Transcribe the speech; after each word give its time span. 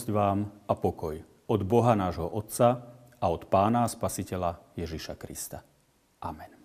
Milosť 0.00 0.16
vám 0.16 0.48
a 0.64 0.72
pokoj 0.72 1.20
od 1.44 1.60
Boha 1.68 1.92
nášho 1.92 2.24
Otca 2.24 2.88
a 3.20 3.26
od 3.28 3.52
Pána 3.52 3.84
a 3.84 3.92
Spasiteľa 3.92 4.72
Ježiša 4.72 5.12
Krista. 5.20 5.60
Amen. 6.24 6.56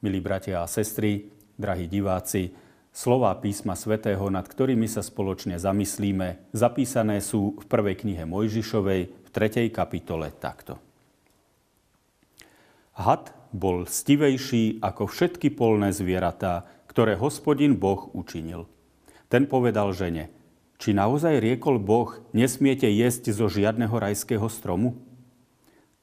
Milí 0.00 0.24
bratia 0.24 0.64
a 0.64 0.70
sestry, 0.70 1.28
drahí 1.60 1.84
diváci, 1.84 2.48
Slová 2.96 3.36
písma 3.36 3.76
svätého, 3.76 4.24
nad 4.32 4.48
ktorými 4.48 4.88
sa 4.88 5.04
spoločne 5.04 5.60
zamyslíme, 5.60 6.48
zapísané 6.56 7.20
sú 7.20 7.60
v 7.60 7.64
prvej 7.68 8.08
knihe 8.08 8.24
Mojžišovej 8.24 9.02
v 9.20 9.28
3. 9.28 9.68
kapitole 9.68 10.32
takto. 10.32 10.80
Had 12.96 13.36
bol 13.52 13.84
stivejší 13.84 14.80
ako 14.80 15.12
všetky 15.12 15.52
polné 15.52 15.92
zvieratá, 15.92 16.64
ktoré 16.88 17.20
hospodin 17.20 17.76
Boh 17.76 18.08
učinil. 18.16 18.64
Ten 19.28 19.44
povedal 19.44 19.92
žene, 19.92 20.39
či 20.80 20.96
naozaj 20.96 21.44
riekol 21.44 21.76
Boh, 21.76 22.16
nesmiete 22.32 22.88
jesť 22.88 23.36
zo 23.36 23.52
žiadneho 23.52 23.92
rajského 23.92 24.48
stromu? 24.48 24.96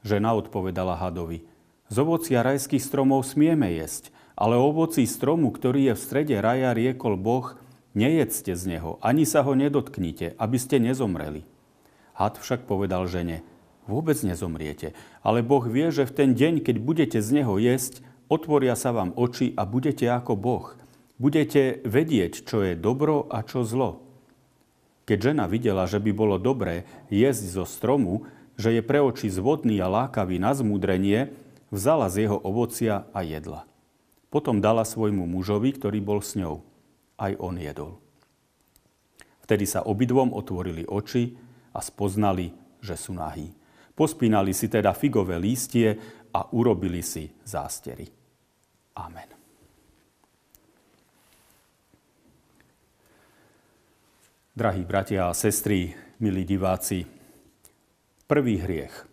Žena 0.06 0.38
odpovedala 0.38 0.94
hadovi, 0.94 1.42
z 1.90 1.96
ovocia 1.98 2.46
rajských 2.46 2.84
stromov 2.84 3.26
smieme 3.26 3.74
jesť, 3.74 4.14
ale 4.38 4.54
ovocí 4.54 5.08
stromu, 5.10 5.50
ktorý 5.50 5.92
je 5.92 5.94
v 5.98 6.04
strede 6.04 6.36
raja, 6.38 6.78
riekol 6.78 7.18
Boh, 7.18 7.58
nejedzte 7.98 8.54
z 8.54 8.78
neho, 8.78 9.02
ani 9.02 9.26
sa 9.26 9.42
ho 9.42 9.58
nedotknite, 9.58 10.38
aby 10.38 10.58
ste 10.62 10.78
nezomreli. 10.78 11.42
Had 12.14 12.38
však 12.38 12.70
povedal 12.70 13.10
žene, 13.10 13.42
vôbec 13.90 14.20
nezomriete, 14.22 14.94
ale 15.26 15.42
Boh 15.42 15.66
vie, 15.66 15.90
že 15.90 16.06
v 16.06 16.14
ten 16.14 16.30
deň, 16.38 16.62
keď 16.62 16.76
budete 16.78 17.20
z 17.24 17.42
neho 17.42 17.58
jesť, 17.58 18.06
otvoria 18.30 18.78
sa 18.78 18.94
vám 18.94 19.16
oči 19.18 19.58
a 19.58 19.66
budete 19.66 20.06
ako 20.06 20.38
Boh. 20.38 20.78
Budete 21.18 21.82
vedieť, 21.82 22.46
čo 22.46 22.62
je 22.62 22.78
dobro 22.78 23.26
a 23.34 23.42
čo 23.42 23.66
zlo. 23.66 24.07
Keď 25.08 25.32
žena 25.32 25.48
videla, 25.48 25.88
že 25.88 26.04
by 26.04 26.12
bolo 26.12 26.36
dobré 26.36 26.84
jesť 27.08 27.64
zo 27.64 27.66
stromu, 27.66 28.28
že 28.60 28.76
je 28.76 28.84
pre 28.84 29.00
oči 29.00 29.32
zvodný 29.32 29.80
a 29.80 29.88
lákavý 29.88 30.36
na 30.36 30.52
zmúdrenie, 30.52 31.32
vzala 31.72 32.12
z 32.12 32.28
jeho 32.28 32.38
ovocia 32.44 33.08
a 33.16 33.24
jedla. 33.24 33.64
Potom 34.28 34.60
dala 34.60 34.84
svojmu 34.84 35.24
mužovi, 35.24 35.72
ktorý 35.80 36.04
bol 36.04 36.20
s 36.20 36.36
ňou. 36.36 36.60
Aj 37.16 37.32
on 37.40 37.56
jedol. 37.56 38.04
Vtedy 39.48 39.64
sa 39.64 39.88
obidvom 39.88 40.36
otvorili 40.36 40.84
oči 40.84 41.40
a 41.72 41.80
spoznali, 41.80 42.52
že 42.84 43.00
sú 43.00 43.16
nahí. 43.16 43.56
Pospínali 43.96 44.52
si 44.52 44.68
teda 44.68 44.92
figové 44.92 45.40
lístie 45.40 45.96
a 46.36 46.44
urobili 46.52 47.00
si 47.00 47.32
zástery. 47.48 48.12
Amen. 49.00 49.47
Drahí 54.58 54.82
bratia 54.82 55.30
a 55.30 55.38
sestry, 55.38 55.94
milí 56.18 56.42
diváci, 56.42 57.06
prvý 58.26 58.58
hriech. 58.58 59.06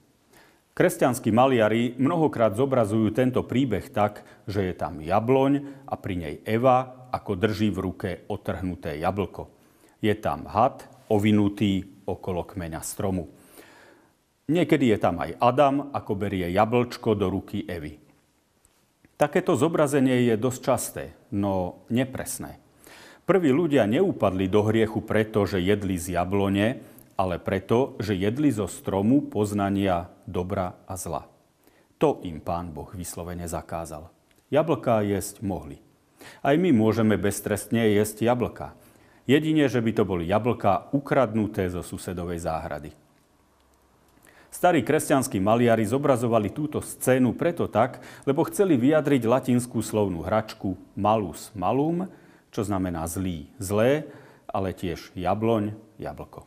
Kresťanskí 0.73 1.29
maliari 1.37 1.93
mnohokrát 2.01 2.57
zobrazujú 2.57 3.13
tento 3.13 3.45
príbeh 3.45 3.93
tak, 3.93 4.25
že 4.49 4.65
je 4.65 4.73
tam 4.73 5.05
jabloň 5.05 5.85
a 5.85 6.01
pri 6.01 6.15
nej 6.17 6.35
Eva, 6.49 7.05
ako 7.13 7.37
drží 7.37 7.69
v 7.77 7.79
ruke 7.85 8.11
otrhnuté 8.33 8.97
jablko. 8.97 9.53
Je 10.01 10.17
tam 10.17 10.49
had, 10.49 10.89
ovinutý 11.13 11.93
okolo 12.09 12.49
kmeňa 12.49 12.81
stromu. 12.81 13.29
Niekedy 14.49 14.97
je 14.97 14.99
tam 14.99 15.21
aj 15.21 15.37
Adam, 15.45 15.93
ako 15.93 16.25
berie 16.25 16.49
jablčko 16.57 17.13
do 17.21 17.29
ruky 17.29 17.69
Evy. 17.69 18.01
Takéto 19.21 19.61
zobrazenie 19.61 20.25
je 20.25 20.41
dosť 20.41 20.61
časté, 20.65 21.13
no 21.37 21.85
nepresné. 21.93 22.64
Prví 23.25 23.57
ľudia 23.57 23.89
neupadli 23.89 24.53
do 24.53 24.61
hriechu 24.69 25.01
preto, 25.01 25.49
že 25.49 25.57
jedli 25.57 25.97
z 25.97 26.13
jablone, 26.21 26.85
ale 27.17 27.41
preto, 27.41 27.97
že 27.97 28.13
jedli 28.13 28.53
zo 28.53 28.69
stromu 28.69 29.25
poznania 29.25 30.13
dobra 30.29 30.77
a 30.85 30.93
zla. 31.01 31.25
To 31.97 32.21
im 32.21 32.37
pán 32.45 32.77
Boh 32.77 32.93
vyslovene 32.93 33.49
zakázal. 33.49 34.13
Jablká 34.53 35.01
jesť 35.01 35.41
mohli. 35.41 35.81
Aj 36.45 36.53
my 36.53 36.69
môžeme 36.69 37.17
beztrestne 37.17 37.97
jesť 37.97 38.29
jablka. 38.29 38.77
Jedine, 39.25 39.73
že 39.73 39.81
by 39.81 39.93
to 39.97 40.05
boli 40.05 40.29
jablka 40.29 40.93
ukradnuté 40.93 41.73
zo 41.73 41.81
susedovej 41.81 42.45
záhrady. 42.45 42.93
Starí 44.53 44.85
kresťanskí 44.85 45.41
maliari 45.41 45.89
zobrazovali 45.89 46.53
túto 46.53 46.85
scénu 46.85 47.33
preto 47.33 47.73
tak, 47.73 48.05
lebo 48.29 48.45
chceli 48.53 48.77
vyjadriť 48.77 49.25
latinskú 49.25 49.81
slovnú 49.81 50.23
hračku 50.23 50.77
malus 50.93 51.49
malum, 51.57 52.05
čo 52.55 52.63
znamená 52.63 53.11
zlý, 53.11 53.51
zlé, 53.59 54.07
ale 54.47 54.71
tiež 54.71 55.11
jabloň, 55.19 55.75
jablko. 55.99 56.47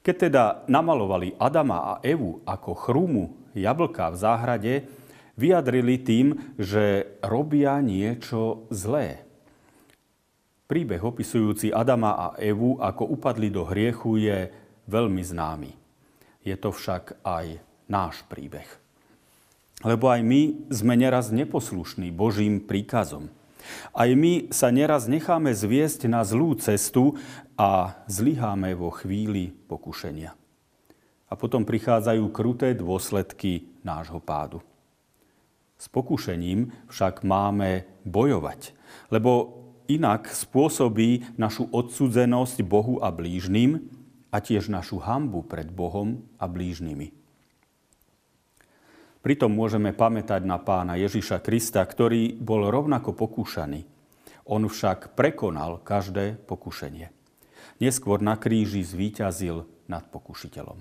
Keď 0.00 0.16
teda 0.16 0.44
namalovali 0.64 1.36
Adama 1.36 1.78
a 1.84 1.94
Evu 2.00 2.40
ako 2.48 2.72
chrúmu 2.72 3.36
jablka 3.52 4.08
v 4.08 4.16
záhrade, 4.16 4.74
vyjadrili 5.36 6.00
tým, 6.00 6.56
že 6.56 7.20
robia 7.20 7.76
niečo 7.84 8.64
zlé. 8.72 9.28
Príbeh 10.64 11.00
opisujúci 11.00 11.68
Adama 11.72 12.16
a 12.16 12.26
Evu, 12.40 12.80
ako 12.80 13.12
upadli 13.12 13.52
do 13.52 13.68
hriechu, 13.68 14.16
je 14.16 14.48
veľmi 14.88 15.20
známy. 15.20 15.72
Je 16.40 16.56
to 16.56 16.72
však 16.72 17.20
aj 17.20 17.60
náš 17.92 18.24
príbeh. 18.32 18.68
Lebo 19.84 20.08
aj 20.08 20.24
my 20.24 20.72
sme 20.72 20.96
neraz 20.98 21.30
neposlušní 21.30 22.10
Božím 22.10 22.64
príkazom. 22.64 23.30
Aj 23.92 24.10
my 24.12 24.52
sa 24.54 24.70
neraz 24.70 25.10
necháme 25.10 25.52
zviesť 25.52 26.06
na 26.08 26.22
zlú 26.22 26.54
cestu 26.56 27.18
a 27.58 27.98
zlyháme 28.06 28.72
vo 28.78 28.94
chvíli 28.94 29.52
pokušenia. 29.66 30.32
A 31.28 31.32
potom 31.36 31.66
prichádzajú 31.66 32.24
kruté 32.32 32.72
dôsledky 32.72 33.68
nášho 33.84 34.22
pádu. 34.22 34.64
S 35.78 35.86
pokušením 35.90 36.72
však 36.90 37.22
máme 37.22 37.86
bojovať, 38.02 38.74
lebo 39.12 39.62
inak 39.86 40.30
spôsobí 40.30 41.38
našu 41.40 41.66
odsudzenosť 41.70 42.62
Bohu 42.62 42.98
a 43.02 43.10
blížnym 43.14 43.86
a 44.28 44.38
tiež 44.38 44.68
našu 44.68 45.00
hambu 45.00 45.42
pred 45.42 45.72
Bohom 45.72 46.22
a 46.36 46.44
blížnymi. 46.44 47.17
Pritom 49.28 49.52
môžeme 49.52 49.92
pamätať 49.92 50.40
na 50.40 50.56
pána 50.56 50.96
Ježiša 50.96 51.44
Krista, 51.44 51.84
ktorý 51.84 52.32
bol 52.40 52.64
rovnako 52.72 53.12
pokúšaný. 53.12 53.84
On 54.48 54.64
však 54.64 55.12
prekonal 55.12 55.84
každé 55.84 56.40
pokušenie. 56.48 57.12
Neskôr 57.76 58.24
na 58.24 58.40
kríži 58.40 58.80
zvíťazil 58.80 59.68
nad 59.84 60.08
pokušiteľom. 60.08 60.80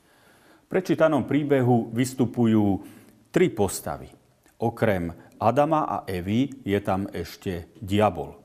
V 0.00 0.66
prečítanom 0.72 1.28
príbehu 1.28 1.92
vystupujú 1.92 2.80
tri 3.28 3.52
postavy. 3.52 4.08
Okrem 4.56 5.12
Adama 5.44 5.84
a 5.84 5.96
Evy 6.08 6.56
je 6.64 6.80
tam 6.80 7.04
ešte 7.12 7.68
diabol, 7.84 8.40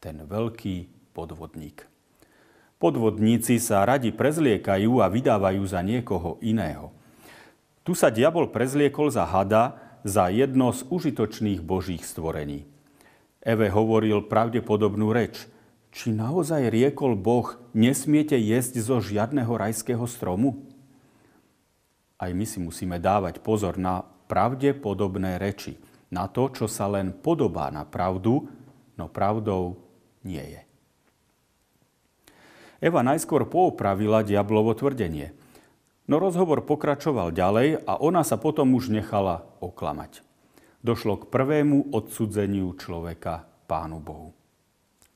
ten 0.00 0.24
veľký 0.24 1.12
podvodník. 1.12 1.84
Podvodníci 2.80 3.60
sa 3.60 3.84
radi 3.84 4.16
prezliekajú 4.16 5.04
a 5.04 5.12
vydávajú 5.12 5.60
za 5.68 5.84
niekoho 5.84 6.40
iného. 6.40 6.95
Tu 7.86 7.94
sa 7.94 8.10
diabol 8.10 8.50
prezliekol 8.50 9.14
za 9.14 9.22
hada, 9.22 9.78
za 10.02 10.26
jedno 10.26 10.74
z 10.74 10.82
užitočných 10.90 11.62
božích 11.62 12.02
stvorení. 12.02 12.66
Eve 13.38 13.70
hovoril 13.70 14.26
pravdepodobnú 14.26 15.14
reč. 15.14 15.46
Či 15.94 16.10
naozaj 16.10 16.66
riekol 16.66 17.14
Boh, 17.14 17.54
nesmiete 17.70 18.34
jesť 18.34 18.82
zo 18.82 18.98
žiadneho 18.98 19.54
rajského 19.54 20.02
stromu? 20.10 20.66
Aj 22.18 22.34
my 22.34 22.42
si 22.42 22.58
musíme 22.58 22.98
dávať 22.98 23.38
pozor 23.38 23.78
na 23.78 24.02
pravdepodobné 24.02 25.38
reči. 25.38 25.78
Na 26.10 26.26
to, 26.26 26.50
čo 26.50 26.66
sa 26.66 26.90
len 26.90 27.14
podobá 27.14 27.70
na 27.70 27.86
pravdu, 27.86 28.50
no 28.98 29.06
pravdou 29.06 29.78
nie 30.26 30.42
je. 30.42 30.62
Eva 32.82 33.06
najskôr 33.06 33.46
poupravila 33.46 34.26
diablovo 34.26 34.74
tvrdenie– 34.74 35.30
No 36.06 36.22
rozhovor 36.22 36.62
pokračoval 36.62 37.34
ďalej 37.34 37.82
a 37.82 37.98
ona 37.98 38.22
sa 38.22 38.38
potom 38.38 38.78
už 38.78 38.94
nechala 38.94 39.42
oklamať. 39.58 40.22
Došlo 40.86 41.18
k 41.18 41.24
prvému 41.26 41.90
odsudzeniu 41.90 42.70
človeka 42.78 43.42
Pánu 43.66 43.98
Bohu. 43.98 44.30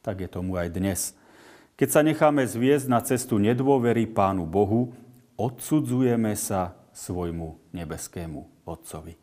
Tak 0.03 0.27
je 0.27 0.29
tomu 0.29 0.59
aj 0.59 0.75
dnes. 0.75 1.15
Keď 1.79 1.89
sa 1.95 2.03
necháme 2.03 2.43
zviesť 2.43 2.87
na 2.91 2.99
cestu 3.07 3.39
nedôvery 3.39 4.11
Pánu 4.11 4.51
Bohu, 4.51 4.91
odsudzujeme 5.39 6.35
sa 6.35 6.75
svojmu 6.91 7.71
nebeskému 7.71 8.67
Otcovi. 8.67 9.15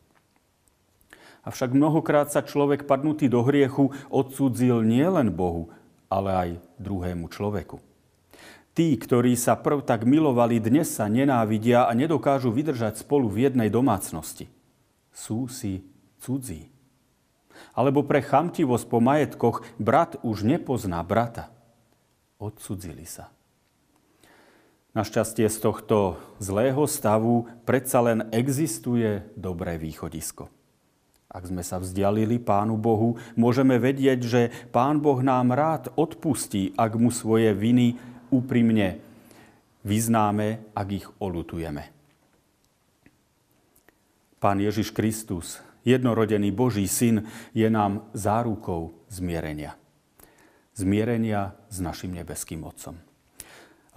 Avšak 1.44 1.76
mnohokrát 1.76 2.32
sa 2.32 2.44
človek 2.44 2.88
padnutý 2.88 3.28
do 3.28 3.44
hriechu 3.44 3.92
odsudzil 4.08 4.88
nielen 4.88 5.36
Bohu, 5.36 5.72
ale 6.08 6.32
aj 6.32 6.50
druhému 6.80 7.28
človeku. 7.28 7.84
Tí, 8.78 8.94
ktorí 8.94 9.34
sa 9.34 9.58
prv 9.58 9.82
tak 9.82 10.06
milovali, 10.06 10.62
dnes 10.62 10.86
sa 10.94 11.10
nenávidia 11.10 11.90
a 11.90 11.98
nedokážu 11.98 12.54
vydržať 12.54 13.02
spolu 13.02 13.26
v 13.26 13.50
jednej 13.50 13.74
domácnosti. 13.74 14.54
Sú 15.10 15.50
si 15.50 15.82
cudzí. 16.22 16.70
Alebo 17.74 18.06
pre 18.06 18.22
chamtivosť 18.22 18.86
po 18.86 19.02
majetkoch 19.02 19.66
brat 19.82 20.22
už 20.22 20.46
nepozná 20.46 21.02
brata. 21.02 21.50
Odsudzili 22.38 23.10
sa. 23.10 23.34
Našťastie 24.94 25.50
z 25.50 25.58
tohto 25.58 26.22
zlého 26.38 26.86
stavu 26.86 27.50
predsa 27.66 28.06
len 28.06 28.30
existuje 28.30 29.26
dobré 29.34 29.82
východisko. 29.82 30.54
Ak 31.34 31.50
sme 31.50 31.66
sa 31.66 31.82
vzdialili 31.82 32.38
Pánu 32.38 32.78
Bohu, 32.78 33.18
môžeme 33.34 33.82
vedieť, 33.82 34.20
že 34.22 34.42
Pán 34.70 35.02
Boh 35.02 35.18
nám 35.26 35.50
rád 35.50 35.90
odpustí, 35.98 36.78
ak 36.78 36.94
mu 36.94 37.10
svoje 37.10 37.58
viny 37.58 38.17
úprimne 38.34 39.00
vyznáme, 39.88 40.74
ak 40.76 40.88
ich 40.92 41.08
olutujeme. 41.24 41.90
Pán 44.38 44.62
Ježiš 44.62 44.94
Kristus, 44.94 45.58
jednorodený 45.82 46.54
Boží 46.54 46.86
syn, 46.86 47.26
je 47.58 47.66
nám 47.72 48.06
zárukou 48.14 48.94
zmierenia. 49.10 49.74
Zmierenia 50.78 51.58
s 51.74 51.82
našim 51.82 52.14
nebeským 52.14 52.62
Otcom. 52.62 53.02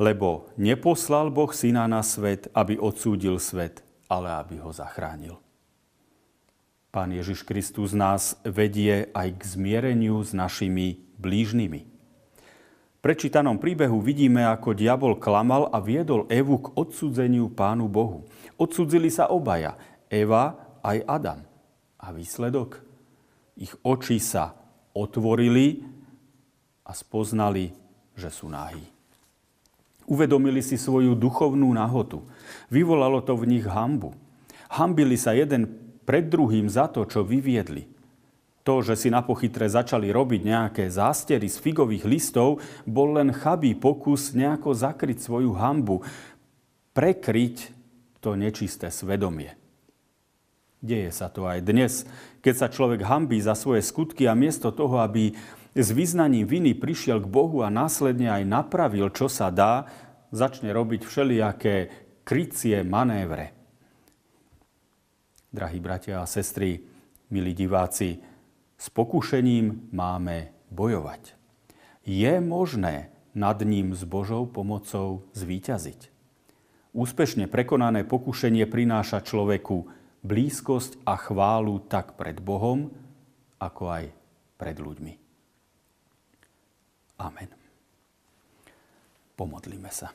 Lebo 0.00 0.48
neposlal 0.56 1.28
Boh 1.28 1.52
syna 1.52 1.84
na 1.84 2.00
svet, 2.00 2.48
aby 2.56 2.80
odsúdil 2.80 3.36
svet, 3.36 3.84
ale 4.08 4.32
aby 4.32 4.56
ho 4.64 4.72
zachránil. 4.72 5.36
Pán 6.88 7.12
Ježiš 7.12 7.44
Kristus 7.44 7.92
nás 7.92 8.34
vedie 8.42 9.12
aj 9.12 9.28
k 9.36 9.42
zmiereniu 9.44 10.24
s 10.24 10.32
našimi 10.32 11.04
blížnymi. 11.20 11.89
Prečítanom 13.00 13.56
príbehu 13.56 13.96
vidíme, 14.04 14.44
ako 14.44 14.76
diabol 14.76 15.16
klamal 15.16 15.72
a 15.72 15.80
viedol 15.80 16.28
Evu 16.28 16.60
k 16.60 16.68
odsudzeniu 16.76 17.48
Pánu 17.48 17.88
Bohu. 17.88 18.28
Odsudzili 18.60 19.08
sa 19.08 19.32
obaja, 19.32 19.80
Eva 20.12 20.52
aj 20.84 21.08
Adam. 21.08 21.40
A 21.96 22.12
výsledok? 22.12 22.84
Ich 23.56 23.72
oči 23.80 24.20
sa 24.20 24.52
otvorili 24.92 25.80
a 26.84 26.92
spoznali, 26.92 27.72
že 28.12 28.28
sú 28.28 28.52
náhy. 28.52 28.84
Uvedomili 30.04 30.60
si 30.60 30.76
svoju 30.76 31.16
duchovnú 31.16 31.72
nahotu. 31.72 32.26
Vyvolalo 32.68 33.24
to 33.24 33.32
v 33.32 33.48
nich 33.48 33.64
hambu. 33.64 34.12
Hambili 34.68 35.16
sa 35.16 35.32
jeden 35.32 35.72
pred 36.04 36.28
druhým 36.28 36.68
za 36.68 36.90
to, 36.90 37.08
čo 37.08 37.24
vyviedli. 37.24 37.99
To, 38.60 38.84
že 38.84 38.92
si 38.94 39.08
na 39.08 39.24
pochytre 39.24 39.64
začali 39.66 40.12
robiť 40.12 40.40
nejaké 40.44 40.84
zástery 40.92 41.48
z 41.48 41.56
figových 41.56 42.04
listov, 42.04 42.60
bol 42.84 43.16
len 43.16 43.32
chabý 43.32 43.72
pokus 43.72 44.36
nejako 44.36 44.76
zakryť 44.76 45.18
svoju 45.20 45.56
hambu, 45.56 46.04
prekryť 46.92 47.72
to 48.20 48.36
nečisté 48.36 48.92
svedomie. 48.92 49.56
Deje 50.80 51.12
sa 51.12 51.32
to 51.32 51.48
aj 51.48 51.60
dnes, 51.64 52.04
keď 52.40 52.54
sa 52.56 52.68
človek 52.68 53.04
hambí 53.04 53.40
za 53.40 53.56
svoje 53.56 53.84
skutky 53.84 54.28
a 54.28 54.36
miesto 54.36 54.72
toho, 54.72 55.00
aby 55.00 55.32
s 55.72 55.88
vyznaním 55.92 56.48
viny 56.48 56.76
prišiel 56.76 57.20
k 57.20 57.28
Bohu 57.28 57.64
a 57.64 57.72
následne 57.72 58.28
aj 58.32 58.44
napravil, 58.48 59.08
čo 59.12 59.28
sa 59.28 59.52
dá, 59.52 59.88
začne 60.32 60.72
robiť 60.72 61.04
všelijaké 61.04 61.76
krycie 62.24 62.80
manévre 62.84 63.60
drahí 65.50 65.82
bratia 65.82 66.22
a 66.22 66.30
sestry, 66.30 66.78
milí 67.34 67.52
diváci, 67.54 68.22
s 68.80 68.88
pokušením 68.88 69.92
máme 69.92 70.56
bojovať. 70.72 71.36
Je 72.08 72.40
možné 72.40 73.12
nad 73.36 73.60
ním 73.60 73.92
s 73.92 74.08
Božou 74.08 74.48
pomocou 74.48 75.28
zvíťaziť. 75.36 76.08
Úspešne 76.96 77.46
prekonané 77.46 78.02
pokušenie 78.08 78.64
prináša 78.64 79.20
človeku 79.20 79.86
blízkosť 80.24 81.04
a 81.04 81.14
chválu 81.20 81.84
tak 81.86 82.16
pred 82.16 82.40
Bohom, 82.40 82.88
ako 83.60 83.82
aj 83.92 84.04
pred 84.56 84.76
ľuďmi. 84.80 85.14
Amen. 87.20 87.50
Pomodlíme 89.36 89.92
sa. 89.92 90.08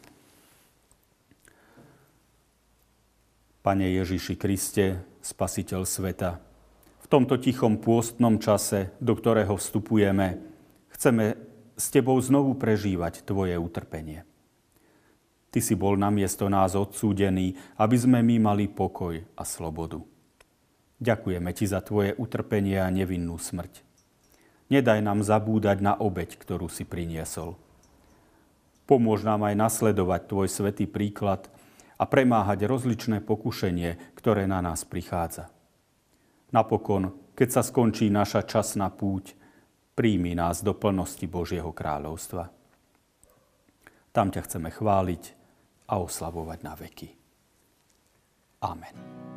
Pane 3.61 3.87
Ježiši 3.93 4.35
Kriste, 4.37 4.85
Spasiteľ 5.25 5.89
sveta, 5.89 6.37
tomto 7.15 7.39
tichom 7.39 7.79
pôstnom 7.79 8.43
čase, 8.43 8.91
do 8.99 9.15
ktorého 9.15 9.55
vstupujeme, 9.55 10.35
chceme 10.91 11.39
s 11.79 11.87
Tebou 11.87 12.19
znovu 12.19 12.59
prežívať 12.59 13.23
Tvoje 13.23 13.55
utrpenie. 13.55 14.27
Ty 15.47 15.59
si 15.63 15.79
bol 15.79 15.95
namiesto 15.95 16.51
nás 16.51 16.75
odsúdený, 16.75 17.55
aby 17.79 17.95
sme 17.95 18.19
my 18.19 18.51
mali 18.51 18.67
pokoj 18.67 19.23
a 19.39 19.43
slobodu. 19.47 20.03
Ďakujeme 20.99 21.55
Ti 21.55 21.65
za 21.71 21.79
Tvoje 21.79 22.19
utrpenie 22.19 22.83
a 22.83 22.91
nevinnú 22.91 23.39
smrť. 23.39 23.79
Nedaj 24.67 24.99
nám 24.99 25.23
zabúdať 25.23 25.79
na 25.79 25.95
obeď, 25.95 26.35
ktorú 26.35 26.67
si 26.67 26.83
priniesol. 26.83 27.55
Pomôž 28.83 29.23
nám 29.23 29.47
aj 29.47 29.55
nasledovať 29.55 30.27
Tvoj 30.27 30.47
svetý 30.51 30.83
príklad 30.83 31.47
a 31.95 32.03
premáhať 32.03 32.67
rozličné 32.67 33.23
pokušenie, 33.23 34.19
ktoré 34.19 34.51
na 34.51 34.59
nás 34.59 34.83
prichádza. 34.83 35.54
Napokon, 36.55 37.35
keď 37.35 37.49
sa 37.51 37.61
skončí 37.67 38.07
naša 38.07 38.47
časná 38.47 38.87
púť, 38.87 39.35
príjmi 39.91 40.39
nás 40.39 40.63
do 40.63 40.71
plnosti 40.71 41.27
Božieho 41.27 41.75
kráľovstva. 41.75 42.47
Tam 44.15 44.31
ťa 44.31 44.41
chceme 44.47 44.71
chváliť 44.71 45.23
a 45.91 45.99
oslavovať 45.99 46.59
na 46.63 46.73
veky. 46.79 47.09
Amen. 48.63 49.34